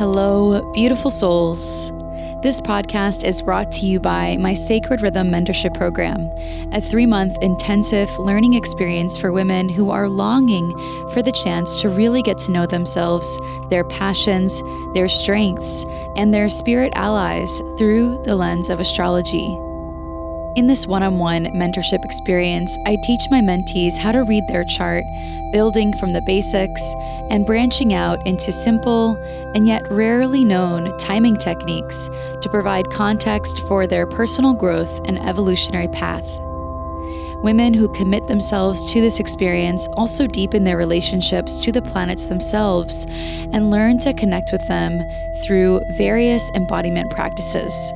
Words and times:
Hello, 0.00 0.62
beautiful 0.72 1.10
souls. 1.10 1.90
This 2.42 2.58
podcast 2.58 3.22
is 3.22 3.42
brought 3.42 3.70
to 3.72 3.84
you 3.84 4.00
by 4.00 4.38
my 4.38 4.54
Sacred 4.54 5.02
Rhythm 5.02 5.28
Mentorship 5.28 5.74
Program, 5.74 6.30
a 6.72 6.80
three 6.80 7.04
month 7.04 7.36
intensive 7.42 8.08
learning 8.18 8.54
experience 8.54 9.18
for 9.18 9.30
women 9.30 9.68
who 9.68 9.90
are 9.90 10.08
longing 10.08 10.72
for 11.10 11.20
the 11.20 11.32
chance 11.32 11.82
to 11.82 11.90
really 11.90 12.22
get 12.22 12.38
to 12.38 12.50
know 12.50 12.64
themselves, 12.64 13.38
their 13.68 13.84
passions, 13.84 14.62
their 14.94 15.06
strengths, 15.06 15.84
and 16.16 16.32
their 16.32 16.48
spirit 16.48 16.94
allies 16.96 17.58
through 17.76 18.22
the 18.24 18.34
lens 18.34 18.70
of 18.70 18.80
astrology. 18.80 19.54
In 20.56 20.66
this 20.66 20.84
one 20.84 21.04
on 21.04 21.20
one 21.20 21.44
mentorship 21.46 22.04
experience, 22.04 22.76
I 22.84 22.96
teach 23.04 23.30
my 23.30 23.40
mentees 23.40 23.96
how 23.96 24.10
to 24.10 24.24
read 24.24 24.48
their 24.48 24.64
chart, 24.64 25.04
building 25.52 25.96
from 25.96 26.12
the 26.12 26.22
basics 26.22 26.82
and 27.30 27.46
branching 27.46 27.94
out 27.94 28.26
into 28.26 28.50
simple 28.50 29.14
and 29.54 29.68
yet 29.68 29.88
rarely 29.92 30.44
known 30.44 30.98
timing 30.98 31.36
techniques 31.36 32.08
to 32.40 32.48
provide 32.50 32.90
context 32.90 33.60
for 33.68 33.86
their 33.86 34.08
personal 34.08 34.52
growth 34.52 35.06
and 35.06 35.20
evolutionary 35.20 35.86
path. 35.88 36.26
Women 37.44 37.72
who 37.72 37.88
commit 37.94 38.26
themselves 38.26 38.92
to 38.92 39.00
this 39.00 39.20
experience 39.20 39.86
also 39.96 40.26
deepen 40.26 40.64
their 40.64 40.76
relationships 40.76 41.60
to 41.60 41.70
the 41.70 41.80
planets 41.80 42.24
themselves 42.24 43.06
and 43.52 43.70
learn 43.70 44.00
to 44.00 44.12
connect 44.14 44.50
with 44.50 44.66
them 44.66 45.00
through 45.44 45.80
various 45.96 46.50
embodiment 46.56 47.08
practices. 47.10 47.92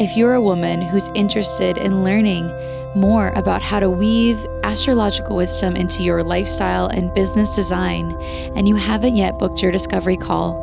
If 0.00 0.16
you're 0.16 0.34
a 0.34 0.40
woman 0.40 0.82
who's 0.82 1.08
interested 1.14 1.78
in 1.78 2.02
learning 2.02 2.48
more 2.96 3.28
about 3.36 3.62
how 3.62 3.78
to 3.78 3.88
weave 3.88 4.44
astrological 4.64 5.36
wisdom 5.36 5.76
into 5.76 6.02
your 6.02 6.24
lifestyle 6.24 6.88
and 6.88 7.14
business 7.14 7.54
design, 7.54 8.10
and 8.56 8.66
you 8.66 8.74
haven't 8.74 9.14
yet 9.14 9.38
booked 9.38 9.62
your 9.62 9.70
discovery 9.70 10.16
call, 10.16 10.54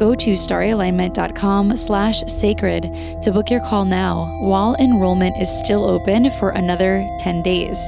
go 0.00 0.16
to 0.16 0.32
starryalignment.com 0.32 1.76
slash 1.76 2.24
sacred 2.26 2.82
to 3.22 3.30
book 3.30 3.50
your 3.50 3.60
call 3.60 3.84
now 3.84 4.26
while 4.40 4.74
enrollment 4.80 5.40
is 5.40 5.48
still 5.60 5.84
open 5.84 6.28
for 6.32 6.50
another 6.50 7.08
10 7.20 7.40
days. 7.42 7.78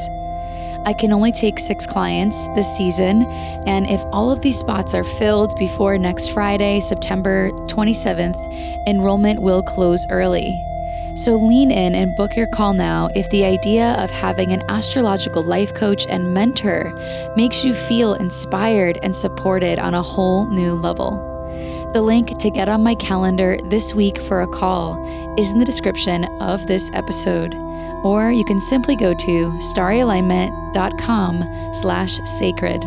I 0.87 0.93
can 0.93 1.13
only 1.13 1.33
take 1.33 1.59
six 1.59 1.89
clients 1.89 2.47
this 2.55 2.73
season, 2.77 3.25
and 3.67 3.91
if 3.91 4.05
all 4.13 4.31
of 4.31 4.43
these 4.43 4.61
spots 4.61 4.95
are 4.95 5.03
filled 5.03 5.59
before 5.59 5.99
next 5.99 6.29
Friday, 6.29 6.79
September 6.79 7.51
27th, 7.67 8.87
enrollment 8.87 9.43
will 9.43 9.63
close 9.65 10.07
early. 10.09 10.65
So 11.17 11.37
lean 11.37 11.71
in 11.71 11.95
and 11.95 12.17
book 12.17 12.35
your 12.35 12.49
call 12.49 12.73
now 12.73 13.09
if 13.15 13.31
the 13.31 13.45
idea 13.45 13.93
of 14.03 14.11
having 14.11 14.51
an 14.53 14.65
astrological 14.69 15.45
life 15.45 15.73
coach 15.73 16.09
and 16.09 16.35
mentor 16.35 16.93
makes 17.37 17.65
you 17.65 17.73
feel 17.73 18.15
inspired 18.15 18.99
and 19.03 19.15
supported 19.15 19.79
on 19.79 19.95
a 19.95 20.03
whole 20.03 20.47
new 20.47 20.75
level. 20.75 21.31
The 21.93 22.03
link 22.03 22.37
to 22.39 22.51
get 22.51 22.69
on 22.69 22.83
my 22.83 22.97
calendar 22.97 23.57
this 23.67 23.95
week 23.95 24.21
for 24.23 24.43
a 24.43 24.49
call 24.49 24.99
is 25.39 25.53
in 25.53 25.61
the 25.61 25.65
description 25.65 26.25
of 26.41 26.67
this 26.67 26.91
episode. 26.95 27.55
Or 28.03 28.33
you 28.33 28.45
can 28.45 28.61
simply 28.61 28.97
go 28.97 29.15
to 29.15 29.53
starryalignment.com 29.59 31.75
slash 31.75 32.19
sacred. 32.25 32.85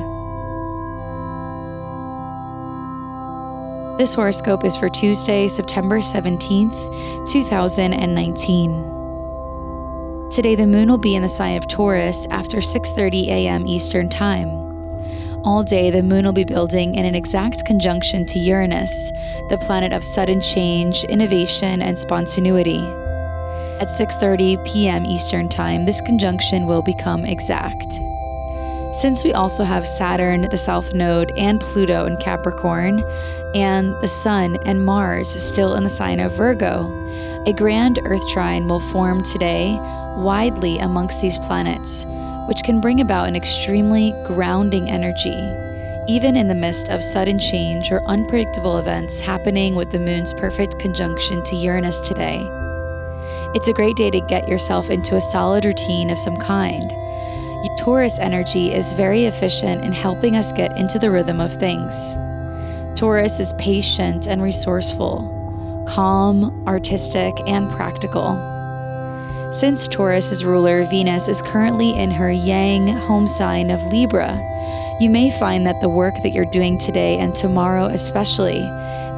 This 3.98 4.14
horoscope 4.14 4.64
is 4.64 4.78
for 4.78 4.90
Tuesday, 4.90 5.48
September 5.48 5.98
17th, 5.98 7.32
2019. 7.32 10.30
Today 10.30 10.54
the 10.54 10.68
moon 10.68 10.88
will 10.88 11.00
be 11.00 11.16
in 11.16 11.24
the 11.24 11.30
sign 11.30 11.58
of 11.58 11.68
Taurus 11.68 12.28
after 12.30 12.58
6:30 12.58 13.30
a.m. 13.30 13.66
Eastern 13.66 14.08
Time. 14.08 14.50
All 15.44 15.64
day 15.64 15.90
the 15.90 16.04
moon 16.04 16.26
will 16.26 16.32
be 16.32 16.44
building 16.44 16.94
in 16.94 17.06
an 17.06 17.16
exact 17.16 17.66
conjunction 17.66 18.24
to 18.28 18.38
Uranus, 18.38 19.12
the 19.50 19.58
planet 19.58 19.92
of 19.92 20.04
sudden 20.04 20.42
change, 20.42 21.04
innovation, 21.06 21.82
and 21.82 21.98
spontaneity. 21.98 22.86
At 23.82 23.90
6:30 23.90 24.64
p.m. 24.64 25.08
Eastern 25.08 25.50
Time, 25.50 25.88
this 25.88 26.02
conjunction 26.02 26.68
will 26.68 26.84
become 26.84 27.26
exact. 27.26 28.00
Since 28.98 29.24
we 29.24 29.32
also 29.32 29.64
have 29.64 29.86
Saturn, 29.86 30.48
the 30.50 30.58
South 30.58 30.92
Node, 30.92 31.32
and 31.38 31.62
Pluto 31.62 32.08
in 32.08 32.18
Capricorn, 32.18 33.04
and 33.54 33.94
the 34.02 34.08
Sun 34.08 34.58
and 34.66 34.84
Mars 34.84 35.40
still 35.40 35.76
in 35.76 35.84
the 35.84 35.90
sign 35.90 36.20
of 36.20 36.36
Virgo, 36.36 36.90
a 37.46 37.54
grand 37.54 38.00
Earth 38.06 38.28
trine 38.28 38.68
will 38.68 38.80
form 38.80 39.22
today 39.22 39.78
widely 40.16 40.80
amongst 40.80 41.22
these 41.22 41.38
planets, 41.38 42.08
which 42.48 42.64
can 42.64 42.82
bring 42.82 43.00
about 43.00 43.28
an 43.28 43.36
extremely 43.36 44.16
grounding 44.26 44.90
energy, 44.90 45.46
even 46.12 46.36
in 46.36 46.48
the 46.48 46.56
midst 46.56 46.90
of 46.90 47.04
sudden 47.04 47.38
change 47.38 47.92
or 47.92 48.04
unpredictable 48.06 48.80
events 48.80 49.20
happening 49.20 49.76
with 49.76 49.92
the 49.92 50.00
moon's 50.00 50.34
perfect 50.34 50.80
conjunction 50.80 51.44
to 51.44 51.56
Uranus 51.56 52.00
today. 52.00 52.50
It's 53.54 53.68
a 53.68 53.74
great 53.74 53.96
day 53.96 54.10
to 54.10 54.22
get 54.22 54.48
yourself 54.48 54.90
into 54.90 55.18
a 55.18 55.22
solid 55.22 55.66
routine 55.66 56.10
of 56.10 56.18
some 56.18 56.38
kind 56.38 56.92
Taurus 57.78 58.20
energy 58.20 58.74
is 58.74 58.94
very 58.94 59.26
efficient 59.26 59.86
in 59.86 59.92
helping 59.92 60.36
us 60.36 60.52
get 60.52 60.78
into 60.78 61.00
the 61.00 61.10
rhythm 61.10 61.40
of 61.40 61.54
things. 61.54 62.16
Taurus 63.00 63.40
is 63.40 63.54
patient 63.54 64.28
and 64.28 64.42
resourceful, 64.42 65.86
calm, 65.88 66.68
artistic, 66.68 67.34
and 67.48 67.70
practical. 67.72 68.57
Since 69.52 69.88
Taurus's 69.88 70.44
ruler, 70.44 70.84
Venus, 70.84 71.30
is 71.30 71.42
currently 71.42 71.98
in 71.98 72.12
her 72.12 72.30
yang 72.30 72.88
home 72.88 73.28
sign 73.28 73.72
of 73.72 73.82
Libra, 73.88 74.36
you 75.00 75.10
may 75.10 75.32
find 75.40 75.66
that 75.66 75.80
the 75.80 75.88
work 75.88 76.16
that 76.22 76.34
you're 76.34 76.52
doing 76.52 76.78
today 76.78 77.18
and 77.18 77.34
tomorrow, 77.34 77.86
especially, 77.86 78.60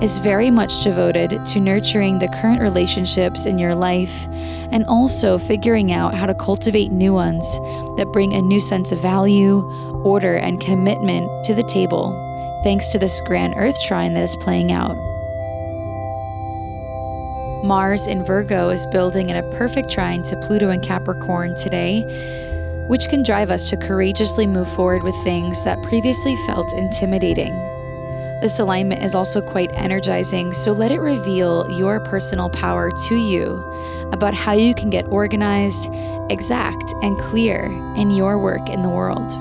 is 0.04 0.20
very 0.20 0.52
much 0.52 0.84
devoted 0.84 1.44
to 1.48 1.60
nurturing 1.60 2.20
the 2.20 2.28
current 2.28 2.62
relationships 2.62 3.48
in 3.48 3.58
your 3.58 3.74
life 3.74 4.28
and 4.72 4.86
also 4.86 5.40
figuring 5.40 5.92
out 5.92 6.14
how 6.14 6.28
to 6.28 6.36
cultivate 6.36 6.92
new 6.92 7.12
ones 7.12 7.58
that 7.98 8.12
bring 8.14 8.34
a 8.36 8.42
new 8.42 8.60
sense 8.60 8.92
of 8.92 9.02
value, 9.02 9.62
order, 10.04 10.36
and 10.36 10.62
commitment 10.62 11.28
to 11.44 11.56
the 11.56 11.64
table, 11.64 12.12
thanks 12.64 12.90
to 12.90 13.00
this 13.00 13.20
grand 13.22 13.56
earth 13.58 13.82
trine 13.82 14.14
that 14.14 14.24
is 14.24 14.36
playing 14.36 14.72
out. 14.72 15.09
Mars 17.64 18.08
in 18.08 18.24
Virgo 18.24 18.70
is 18.70 18.86
building 18.86 19.30
in 19.30 19.36
a 19.36 19.52
perfect 19.52 19.92
trine 19.92 20.24
to 20.24 20.38
Pluto 20.38 20.70
in 20.70 20.80
Capricorn 20.80 21.56
today, 21.56 22.04
which 22.88 23.10
can 23.10 23.22
drive 23.22 23.52
us 23.52 23.70
to 23.70 23.78
courageously 23.78 24.48
move 24.48 24.72
forward 24.74 25.04
with 25.04 25.16
things 25.24 25.64
that 25.66 25.82
previously 25.84 26.36
felt 26.48 26.72
intimidating. 26.74 27.54
This 28.42 28.60
alignment 28.60 29.04
is 29.04 29.14
also 29.14 29.42
quite 29.42 29.70
energizing, 29.74 30.54
so 30.54 30.72
let 30.72 30.94
it 30.94 31.00
reveal 31.00 31.70
your 31.78 32.00
personal 32.00 32.50
power 32.50 32.92
to 32.92 33.16
you 33.16 33.56
about 34.14 34.34
how 34.34 34.54
you 34.54 34.74
can 34.74 34.90
get 34.90 35.06
organized, 35.10 35.90
exact, 36.30 36.94
and 37.02 37.20
clear 37.20 37.66
in 37.98 38.12
your 38.12 38.40
work 38.40 38.70
in 38.70 38.82
the 38.82 38.90
world. 38.90 39.34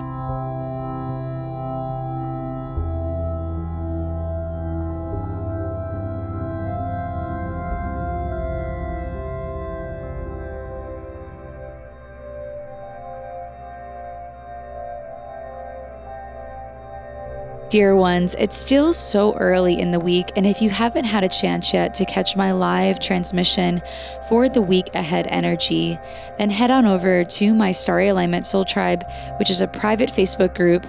Dear 17.70 17.94
ones, 17.94 18.34
it's 18.38 18.56
still 18.56 18.94
so 18.94 19.34
early 19.34 19.78
in 19.78 19.90
the 19.90 20.00
week, 20.00 20.32
and 20.36 20.46
if 20.46 20.62
you 20.62 20.70
haven't 20.70 21.04
had 21.04 21.22
a 21.22 21.28
chance 21.28 21.74
yet 21.74 21.92
to 21.94 22.06
catch 22.06 22.34
my 22.34 22.50
live 22.50 22.98
transmission 22.98 23.82
for 24.26 24.48
the 24.48 24.62
week 24.62 24.88
ahead 24.94 25.26
energy, 25.28 25.98
then 26.38 26.48
head 26.48 26.70
on 26.70 26.86
over 26.86 27.24
to 27.24 27.52
my 27.52 27.72
Starry 27.72 28.08
Alignment 28.08 28.46
Soul 28.46 28.64
Tribe, 28.64 29.04
which 29.38 29.50
is 29.50 29.60
a 29.60 29.68
private 29.68 30.08
Facebook 30.08 30.54
group, 30.54 30.86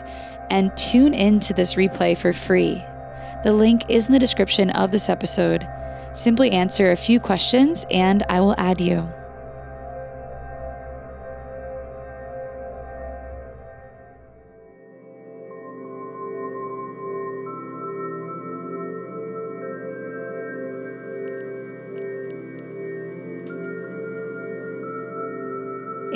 and 0.50 0.76
tune 0.78 1.14
in 1.14 1.42
to 1.42 1.54
this 1.54 1.76
replay 1.76 2.18
for 2.18 2.32
free. 2.32 2.86
The 3.44 3.52
link 3.52 3.84
is 3.90 4.06
in 4.06 4.14
the 4.14 4.20
description 4.20 4.70
of 4.70 4.92
this 4.92 5.10
episode. 5.10 5.68
Simply 6.14 6.52
answer 6.52 6.92
a 6.92 6.96
few 6.96 7.20
questions, 7.20 7.86
and 7.92 8.24
I 8.30 8.40
will 8.40 8.56
add 8.58 8.80
you. 8.80 9.12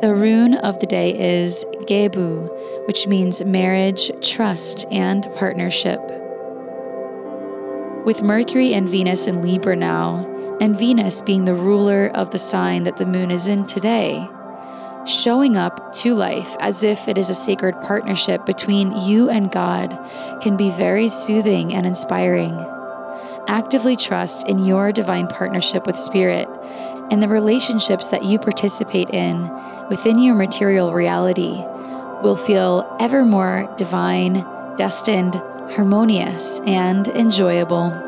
The 0.00 0.14
rune 0.14 0.54
of 0.54 0.78
the 0.78 0.86
day 0.86 1.40
is 1.40 1.64
Gebo, 1.88 2.86
which 2.86 3.08
means 3.08 3.44
marriage, 3.44 4.12
trust, 4.22 4.86
and 4.92 5.28
partnership. 5.34 5.98
With 8.06 8.22
Mercury 8.22 8.74
and 8.74 8.88
Venus 8.88 9.26
in 9.26 9.42
Libra 9.42 9.74
now, 9.74 10.24
and 10.60 10.78
Venus 10.78 11.20
being 11.20 11.46
the 11.46 11.54
ruler 11.54 12.12
of 12.14 12.30
the 12.30 12.38
sign 12.38 12.84
that 12.84 12.98
the 12.98 13.06
moon 13.06 13.32
is 13.32 13.48
in 13.48 13.66
today, 13.66 14.24
showing 15.04 15.56
up 15.56 15.92
to 15.94 16.14
life 16.14 16.54
as 16.60 16.84
if 16.84 17.08
it 17.08 17.18
is 17.18 17.28
a 17.28 17.34
sacred 17.34 17.74
partnership 17.82 18.46
between 18.46 18.96
you 18.96 19.28
and 19.28 19.50
God 19.50 19.98
can 20.40 20.56
be 20.56 20.70
very 20.70 21.08
soothing 21.08 21.74
and 21.74 21.84
inspiring. 21.84 22.54
Actively 23.48 23.96
trust 23.96 24.46
in 24.46 24.58
your 24.58 24.92
divine 24.92 25.26
partnership 25.26 25.86
with 25.86 25.98
Spirit 25.98 26.46
and 27.10 27.22
the 27.22 27.28
relationships 27.28 28.08
that 28.08 28.22
you 28.22 28.38
participate 28.38 29.08
in 29.08 29.50
within 29.88 30.18
your 30.18 30.34
material 30.34 30.92
reality 30.92 31.64
will 32.22 32.36
feel 32.36 32.96
ever 33.00 33.24
more 33.24 33.72
divine, 33.78 34.44
destined, 34.76 35.34
harmonious, 35.72 36.60
and 36.66 37.08
enjoyable. 37.08 38.07